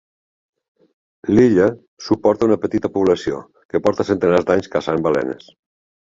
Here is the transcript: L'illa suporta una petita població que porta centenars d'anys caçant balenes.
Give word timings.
L'illa 1.33 1.67
suporta 2.05 2.47
una 2.47 2.57
petita 2.63 2.91
població 2.95 3.41
que 3.73 3.81
porta 3.89 4.05
centenars 4.09 4.47
d'anys 4.49 4.71
caçant 4.77 5.05
balenes. 5.09 5.53